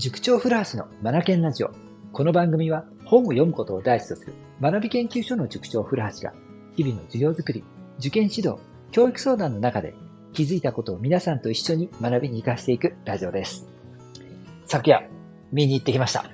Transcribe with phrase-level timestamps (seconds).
[0.00, 1.72] 塾長古橋のマナケンラジオ。
[2.14, 6.32] この番組は本を読むことを第一とする学び研究所の塾長古橋が
[6.74, 7.62] 日々の授業づくり、
[7.98, 8.54] 受験指導、
[8.92, 9.92] 教育相談の中で
[10.32, 13.68] 気づいたことを皆さんと一緒に学びに活かしていくラジオです。
[14.64, 15.06] 昨夜
[15.52, 16.24] 見に行ってきました。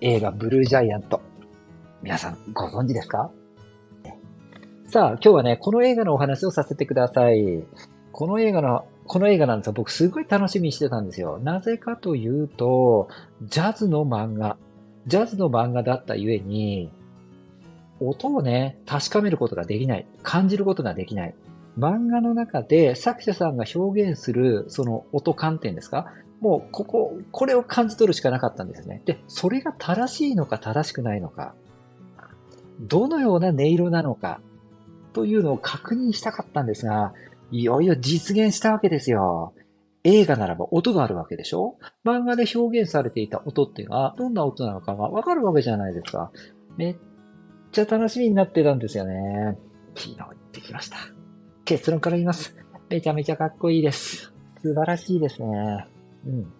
[0.00, 1.20] 映画ブルージャイアント。
[2.02, 3.30] 皆さんご存知ですか？
[4.88, 7.62] さあ、今日はね、この映画のお話をさせてください。
[8.10, 9.72] この映画のこの映画なんですよ。
[9.72, 11.38] 僕すごい楽しみにしてたんですよ。
[11.42, 13.08] なぜかというと、
[13.42, 14.56] ジャズの漫画。
[15.06, 16.90] ジャズの漫画だったゆえに、
[18.00, 20.06] 音をね、確かめることができない。
[20.22, 21.34] 感じることができない。
[21.78, 26.06] 漫画の中で作者さんが表現するその音観点ですか？
[26.40, 29.02] もうここ、これを感じ取るしかなかったんですね。
[29.04, 31.54] で、それが正しいのか正しくないのか、
[32.80, 34.40] どのような音色なのか、
[35.12, 37.12] というのを確認したかったんですが、
[37.56, 39.54] いよいよ実現したわけですよ。
[40.02, 41.78] 映画ならば音があるわけでしょ？
[42.04, 46.32] 漫画で表現されていた音っていうのはどんな音なのかがわかるわけじゃないですか。
[46.76, 46.96] めっ
[47.70, 49.56] ちゃ楽しみになってたんですよね。
[49.94, 50.96] 昨日行ってきました。
[51.64, 52.56] 結論から言います。
[52.90, 54.32] めちゃめちゃかっこいいです。
[54.60, 55.86] 素晴らしいですね。
[56.26, 56.52] うん。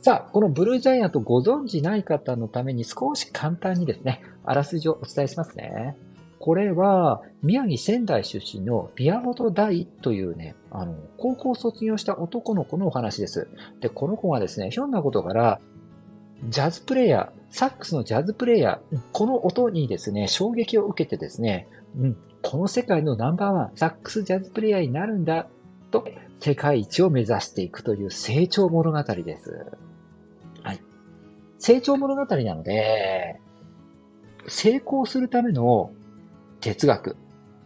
[0.00, 5.96] さあ、このブルージャイアントご存知ない方のために少し簡単にですね、あらすじをお伝えしますね。
[6.42, 13.46] これは、宮城仙台出身の宮本大というね、あの、高校卒業した男の子のお話です。
[13.80, 15.60] で、この子がですね、ひょんなことから、
[16.48, 25.46] ジャズプレイヤー、サックスのジャズプレイヤー、この音にですね、衝撃を受けてですね、うん、この世界のナンバーワン、サックスジャズプレイヤーになるんだ、
[25.92, 26.08] と、
[26.40, 29.64] 世界一を目指していくという成長物語です。
[30.64, 30.80] はい。
[31.60, 33.38] 成長物語なので、
[34.48, 35.92] 成功するための
[36.62, 37.16] 哲学、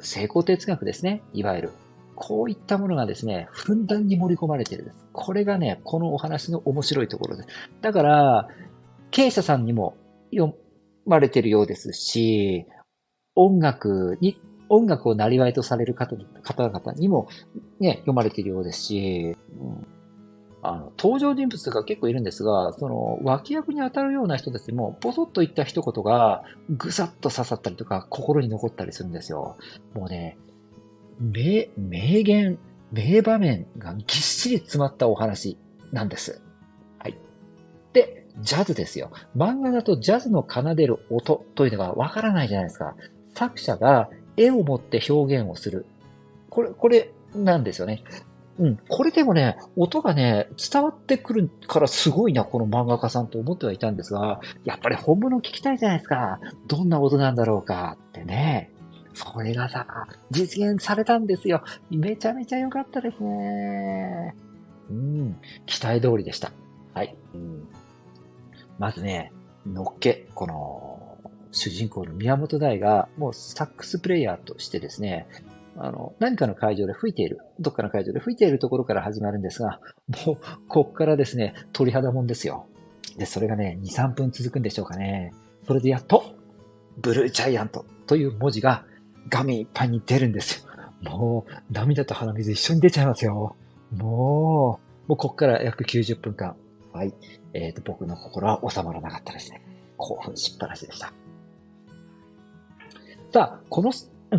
[0.00, 1.22] 成功哲学ですね。
[1.32, 1.70] いわゆる。
[2.16, 4.96] こういったものがですね、ふんだんに盛り込まれてるです。
[5.12, 7.48] これがね、このお話の面白いところです。
[7.80, 8.48] だから、
[9.10, 9.96] 経営者さんにも
[10.30, 10.54] 読
[11.06, 12.66] まれてるようですし、
[13.36, 14.38] 音楽に、
[14.68, 17.28] 音楽をなりとされる方方々にも
[17.78, 19.99] ね、読まれているようですし、うん
[20.62, 29.56] あの、登場人物が結構いるんですが、その、脇役に当たるような人たちも、ポソッと言った一言が、ぐさっと刺さったりとか、心に残ったりするんですよ。
[29.94, 30.36] もうね、
[31.18, 32.58] 名、名言、
[32.92, 35.58] 名場面がぎっしり詰まったお話
[35.92, 36.42] なんです。
[36.98, 37.18] はい。
[37.92, 39.10] で、ジャズですよ。
[39.36, 42.96] 漫画だとジャズの奏でる音というのがわからないじゃないですか。
[43.34, 45.86] 作者が絵を持って表現をする。
[46.48, 48.02] これ、これなんですよね。
[48.58, 48.78] うん。
[48.88, 56.40] これでもね、音がね、伝わってくるからすごいな、この漫画家さんと思ってはいたんですが、やっぱり本物聞きたいじゃないですか。
[56.66, 58.70] どんな音なんだろうかってね。
[59.14, 59.86] それがさ、
[60.30, 61.62] 実現されたんですよ。
[61.90, 64.34] めちゃめちゃ良かったですね。
[64.90, 65.40] うん。
[65.66, 66.52] 期待通りでした。
[66.94, 67.16] はい。
[67.34, 67.68] うん、
[68.78, 69.32] まずね、
[69.66, 71.18] のっけ、この、
[71.52, 75.26] 主人公の宮本大が、もうサックスプレイヤーとしてですね、
[75.76, 79.80] あの、何かの会場で吹いている、どっかの会場で吹いているところから始まるんですが、
[80.26, 80.38] もう、
[80.68, 82.66] こっからですね、鳥肌もんですよ。
[83.16, 85.32] で、それがね、2、3分続くんでしょうかね。
[85.66, 86.34] それでやっと、
[86.98, 88.84] ブルージャイアントという文字が
[89.28, 90.70] 画面いっぱいに出るんですよ。
[91.02, 93.56] もう、涙と鼻水一緒に出ちゃいますよ。
[93.92, 96.56] もう、もうこっから約90分間。
[96.92, 97.14] はい。
[97.54, 99.62] えっ、ー、と、僕の心は収まらなかったですね。
[99.96, 101.12] 興奮しっぱなしでした。
[103.32, 103.92] さあ、この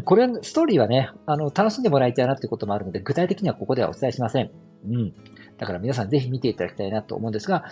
[0.05, 4.49] これ、ストーリーはね、あの、楽しんでもらいたいなってこともあるので、具体的にはここではお伝えしません。
[4.87, 5.13] うん。
[5.57, 7.65] だから皆さんぜひ見ていただきたいなと思うんですが、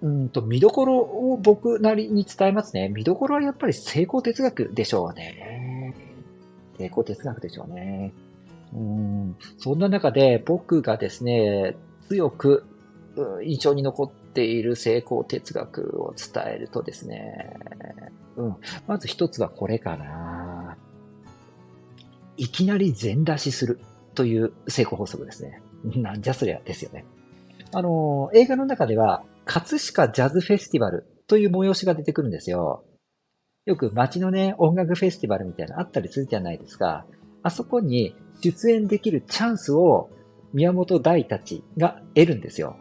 [0.00, 2.88] うんと、見どころを僕なりに伝えますね。
[2.88, 5.94] 見どころはやっぱり成功哲学でしょうね。
[6.78, 8.14] 成功哲学でしょうね。
[8.72, 9.36] うん。
[9.58, 11.76] そんな中で僕がですね、
[12.08, 12.64] 強く
[13.42, 17.56] 印象に残っている成功哲学を伝えるとですね、
[18.36, 18.56] うん。
[18.86, 20.33] まず一つはこれかな。
[22.36, 23.80] いきなり全出しする
[24.14, 25.62] という成功法則ですね。
[25.96, 27.04] なんじゃそりゃですよね。
[27.72, 32.84] あの、映画の中では、葛飾ジャズフェスティバルという催しが出てくるんですよ。
[33.66, 37.06] よく街のね、音楽フェスティバルみたいなのあったりするじゃないですか。
[37.42, 40.10] あそこに出演できるチャンスを
[40.52, 42.76] 宮本大たちが得るんですよ。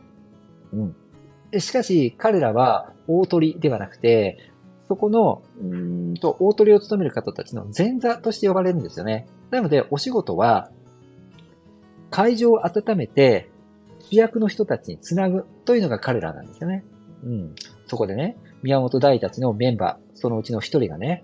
[0.72, 1.60] うん。
[1.60, 4.52] しかし、彼らは大鳥ではなくて、
[4.88, 9.28] そこの、うんと、大鳥を務める方たちの前座として呼ばれるんですよね。
[9.54, 10.72] なので、お仕事は、
[12.10, 13.52] 会場を温めて、
[14.00, 16.84] 主役の人たちにつなぐというのが彼らなんですよね。
[17.24, 17.56] うん。
[17.86, 21.24] そこでね、宮本大たちのメンバー、そのうちの一人がね、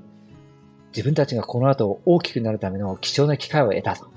[0.95, 4.07] 自分たちがこの後大きくなるための貴重な機会を得たと。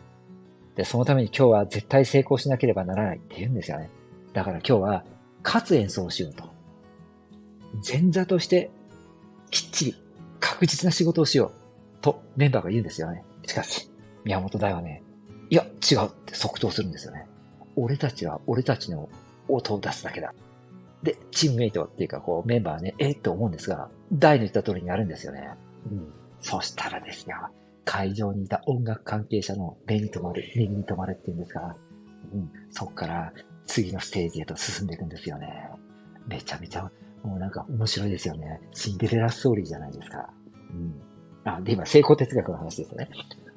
[0.76, 3.88] で、そのために今日は絶対成功しなければならないって言うんですよね。
[4.34, 5.04] だから今日は、
[5.42, 6.44] 勝つ演奏をしようと。
[7.86, 8.70] 前座として
[9.50, 9.96] きっちり
[10.38, 13.24] 確実な仕事をしようとメンバーが言うんですよね。
[13.46, 13.91] しかし、
[14.24, 15.02] 宮本大はね、
[15.50, 17.26] いや、違うって即答するんですよね。
[17.76, 19.08] 俺たちは俺たちの
[19.48, 20.34] 音を出すだけだ。
[21.02, 25.50] で、チームメイトっていうか、こう、メンバーはね、えって思うんですが、大の言った通りにやるんですよね。
[25.90, 26.12] うん。
[26.40, 27.34] そしたらですね、
[27.84, 31.76] 会場にいた音楽関係者の目に留まる、耳に留まるっていうんですか、
[32.32, 32.50] うん。
[32.70, 33.32] そっから
[33.66, 35.68] 次のステージへと進んでいくんですよね。
[36.28, 36.90] めちゃめちゃ、
[37.24, 38.60] もうなんか面白いですよね。
[38.72, 40.30] シンデレラストーリーじゃないですか。
[40.70, 41.02] うん。
[41.44, 43.08] あ、で、今、成功哲学の話ですよね。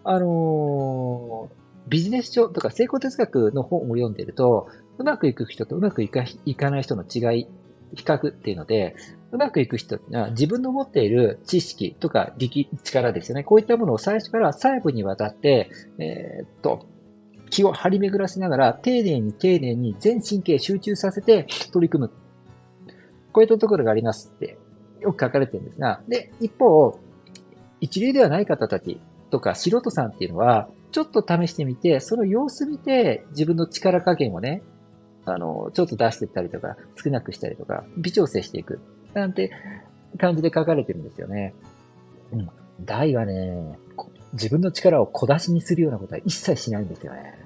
[0.05, 7.47] あのー、ビジネス書とか成功哲学の本を読んでると、うまくいく人とうまくいかいかない人の違い、
[7.95, 8.95] 比較っていうので、
[9.31, 13.43] うまくいく人は自分の持っている知識とか力、力ですよね。
[13.43, 16.87] こういったものを最初から細部にわたって、えー、っと、
[17.49, 22.11] 気を張り巡らせながら、丁寧に丁寧に全神経集中させて取り組む。
[23.31, 24.57] こういったところがありますって、
[25.01, 26.99] よく書かれてるんですが、で、一方、
[27.81, 28.99] 一流ではない方たち
[29.29, 34.61] とか素人さんっていうのは、ちょっと試してみて、その様子見て自分の力加減をね、
[35.25, 38.79] あの、ちょっと出していったりとか、少なくしたりとか、微調整していく。
[39.13, 39.51] なんて
[40.17, 41.53] 感じで書かれてるんですよね。
[42.31, 42.49] うん。
[42.81, 43.79] 大はね、
[44.33, 47.39] 自分の力を小出しにするようなことは一切しないんですよね。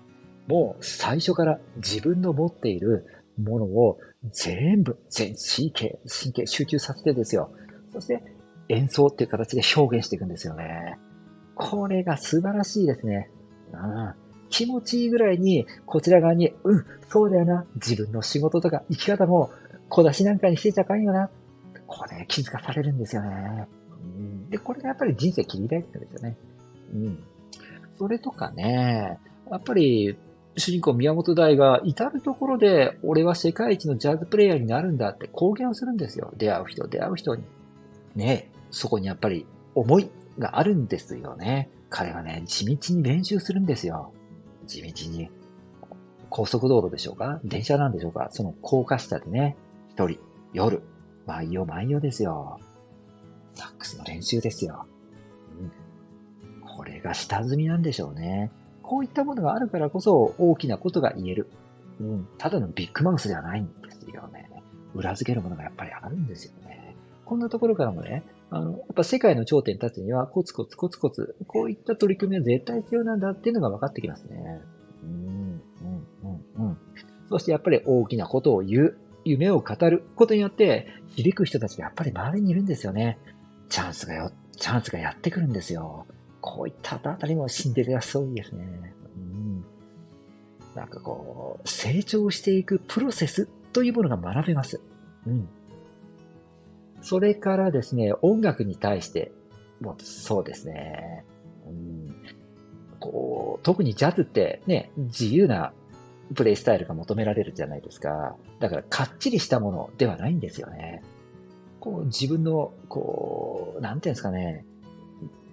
[0.47, 3.05] もう最初から自分の持っている
[3.41, 3.99] ものを
[4.31, 7.51] 全部、全神経、神経集中させてですよ。
[7.93, 8.23] そして
[8.67, 10.97] 演奏っていう形で表現していくんですよね。
[11.59, 13.29] これが素晴らしいですね。
[13.73, 14.15] あ
[14.49, 17.65] 気持ちいいぐらいに、こちら側に、うん、そうだよな。
[17.75, 19.51] 自分の仕事とか生き方も、
[19.89, 21.29] 小出しなんかにしてちゃあかんよな。
[21.85, 23.67] これ、気づかされるんですよね。
[24.01, 26.37] うん、で、これがやっぱり人生切り開いてるんですよね。
[26.93, 27.23] うん。
[27.97, 29.19] それとかね、
[29.51, 30.17] やっぱり、
[30.55, 36.33] 主人公宮本大が至るところで、俺は世界一のジャズプレイヤーになるんだって公言をするんですよ。
[36.37, 37.43] 出会う人、出会う人に。
[38.15, 39.45] ねそこにやっぱり
[39.75, 40.09] 思い
[40.39, 41.69] があるんですよね。
[41.89, 44.13] 彼はね、地道に練習するんですよ。
[44.65, 45.29] 地道に。
[46.29, 47.39] 高速道路でしょうか？
[47.43, 48.29] 電車なんでしょうか？
[48.31, 49.57] その高架下でね、
[49.89, 50.19] 一人、
[50.53, 50.81] 夜、
[51.25, 52.59] 毎夜毎夜ですよ。
[53.53, 54.85] サックスの練習ですよ。
[55.59, 55.71] うん。
[56.67, 58.51] これが下積みなんでしょうね。
[58.83, 61.49] こういったものがあるからこそ大きなことが言える。
[61.99, 62.27] うん。
[62.37, 64.49] ただのビッグマウスではないんですよね。
[64.93, 66.95] 裏付けるものがやっぱりあるんですよね。
[67.25, 74.61] こんなところからもね、あの、やっぱ世界の頂点に立つには、コツコツコツコツ、こういった取り組みは絶対必要なんだっていうのが分かってきますね。
[75.03, 75.61] うん、うん、
[76.57, 76.77] うん、うん。
[77.29, 83.19] そしてやっぱり大きなことを言う、夢を語ることによって、響く人たちがやっぱり周りにいるんですよね。
[83.69, 86.07] チャンスがよ、チャンスがやってくるんですよ。
[86.41, 88.93] こういったあたりもシンデレラストーリーですね。
[89.17, 89.65] うん。
[90.75, 94.81] なんかこう、成長していくプロセスというものが学べます。
[95.27, 95.47] うん。
[97.01, 99.31] それからですね、音楽に対して、
[99.81, 101.23] もうそうですね、
[101.67, 102.15] うん、
[102.99, 105.73] こう、特にジャズってね、自由な
[106.35, 108.35] プレイスタイルが求められるじゃないですか。
[108.59, 111.01] だからかっちりしたものではないんですよね。
[111.79, 114.65] こう自分の、こう、なんていうんですかね、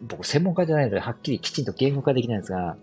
[0.02, 2.76] 僕専門家じゃないのではっきりきちんと言語化できないんですが、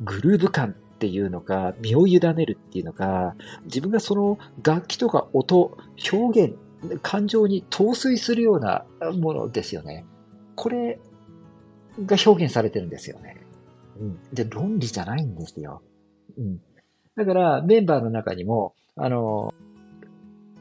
[0.00, 5.78] グルーヴ感っていうのか、身を委ねるっていうのか、自分がその楽器とか音、
[6.12, 6.56] 表現
[7.02, 8.84] 感情に陶酔するような
[9.18, 10.04] ものですよね。
[10.54, 10.98] これ
[12.04, 13.36] が表現されてるんですよね。
[13.98, 14.18] うん。
[14.32, 15.82] で、論理じゃないんですよ。
[16.38, 16.60] うん。
[17.16, 19.54] だから、メンバーの中にも、あの、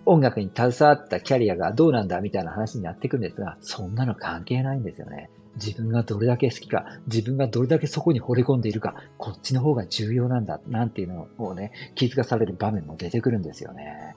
[0.05, 5.29] 音楽に携わったキャリアがどうなんだみたいな話になってくるんですが、そんなの関係ないんですよね。
[5.55, 14.15] 自分がどれだけ好きか、自分がどれだけそこに惚れ込んでいるか、こっちの方が重要なんだ、なんていうのをね、気づかされる場面も出てくるんですよね。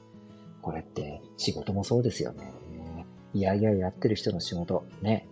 [0.69, 2.53] これって仕事もそうですよね。
[3.33, 5.27] いやいややってる人の仕事、ね、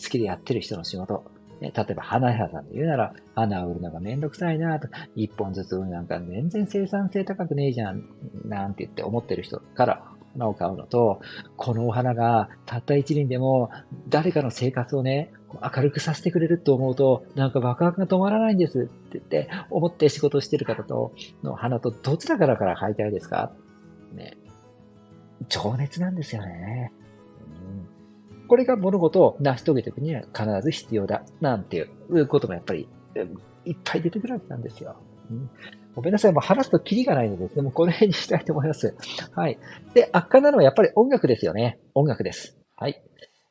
[0.00, 1.24] 好きでやってる人の仕事、
[1.60, 4.86] ね、例えば花屋さんで言うなら、花を売るのがめんどくさいなと、
[5.16, 8.04] 一本ずつ売るなんか全然生産性高くねえじゃん、
[8.44, 11.20] なんて言って思ってる人から花を買うのと、
[11.56, 13.70] このお花がたった一輪でも
[14.08, 15.32] 誰かの生活をね、
[15.76, 21.12] 明るくさせてくれると思うと、なんかワクワクが止まらないんですって言って、思って仕事をしてる方と、
[21.42, 23.52] の花とどちらからから買いたいですか？
[24.12, 24.36] ね。
[25.48, 26.92] 情熱なんですよね。
[28.40, 31.22] うん、これが物事を成し遂げていくには必ず必要だ。
[31.40, 31.80] なんてい
[32.10, 32.88] うこともやっぱり、
[33.64, 34.96] いっぱい出てくるわけなんですよ。
[35.30, 35.50] うん、
[35.94, 36.32] ごめんなさい。
[36.32, 38.96] もう話すとキリがないのででもこの辺にしたいと思います。
[39.34, 39.58] はい。
[39.94, 41.78] で、圧巻なのはやっぱり音楽ですよね。
[41.94, 42.56] 音楽です。
[42.76, 43.02] はい。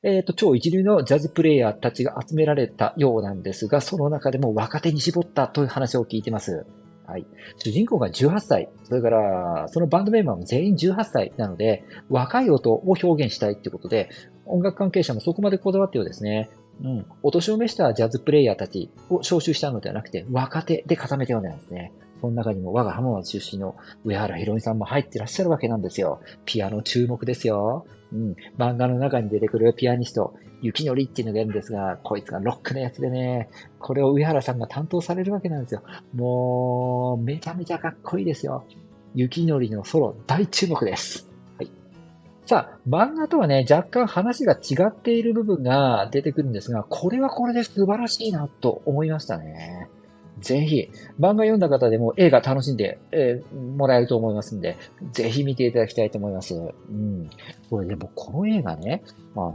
[0.02, 6.66] えっ、ー、と、超一流のジャズプレイヤーたちが集められたようなんですが、その中でも若手に絞ったという話を聞いてます。
[7.10, 7.26] はい。
[7.58, 14.10] 主人公が18歳、それから、そのバンドメンバーも全員18歳なので、若い音を表現したいってことで、
[14.46, 16.50] 音楽関係者もそこまでこだわってようですね。
[16.84, 17.06] うん。
[17.24, 21.92] お年を召したジャズプレイヤーたちを招集したのではなくて、若手で固めたようなんですね。
[22.22, 26.22] その中にも我が浜松出身の上原ひろみさんも入ってらっしゃるわけなんですよ。
[26.46, 27.86] ピアノ注目ですよ。
[28.14, 28.36] うん。
[28.58, 33.50] 漫画の中に出てくるピアニスト、雪のりっていうのがいるんですが、こいつがロックのやつでね、
[33.80, 35.84] これを上原さんが担当されるわけなんですよ。
[36.14, 38.66] もう、めちゃめちゃかっこいいですよ。
[39.16, 41.30] 雪のりのソロ、大注目です。
[41.58, 41.72] はい。
[42.46, 49.88] さあ、漫画とはね、若干話が違っている部分が出てくるんですが、これはこれで素晴らしいなと思いましたね。
[50.40, 54.78] ぜひ、漫画読んだ方でも映画楽しんで、えー、もらえると思いますんで、
[55.12, 56.56] ぜひ見ていただきたいと思います。
[56.56, 57.30] うん。
[57.70, 59.04] これでもこの映画ね、
[59.36, 59.52] あの、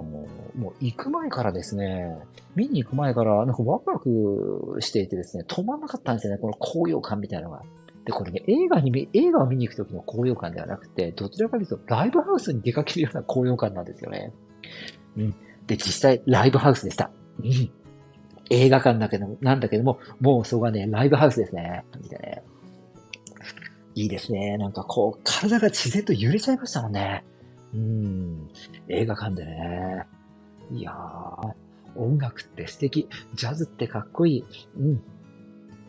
[0.57, 2.17] もう行く前からですね、
[2.55, 7.63] 見に行く前から、なんかワクワクしていてですね、止まんなかったんですよね、この高揚感みたいなのが。
[8.05, 14.33] で、これね、映画に、映画を見に行くときの高揚感ではなくて、どちらかというと、ライブハウスに出かけるような高揚感なんですよね。
[15.17, 15.35] うん。
[15.67, 17.11] で、実際、ライブハウスでした。
[17.43, 17.71] うん。
[18.51, 21.85] 映画館だけど、なんだけども、もうそこはね、ライブハウスですね。
[22.01, 22.43] 見てね。
[23.95, 24.59] いいですね。
[24.59, 27.25] なんかこう、体が自然と揺れちゃいましたもんね。
[27.75, 28.51] うん。
[28.89, 30.05] 映画館でね。
[30.73, 31.53] いやー、
[31.97, 33.09] 音楽って素敵。
[33.35, 34.45] ジャズってかっこいい。
[34.79, 35.03] うん。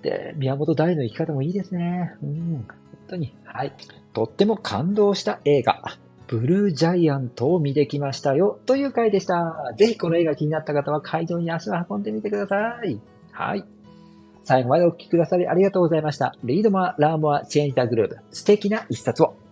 [0.01, 2.13] で、宮本大の生き方もいいですね。
[2.21, 2.51] うん。
[2.51, 2.65] 本
[3.07, 3.35] 当に。
[3.43, 3.74] はい。
[4.13, 5.81] とっても感動した映画。
[6.27, 9.74] ブルージャイアントを見てきましたよという回でした。
[9.77, 13.00] ぜひこの映画気になった方は会場に足を運んでみてください。
[13.32, 13.65] はい。
[14.44, 16.36] 最後までお聴きくださりありがとうございました。
[16.44, 18.17] リードマー・ラーモア・チェンジタグループ。
[18.32, 19.44] 素敵な一冊を。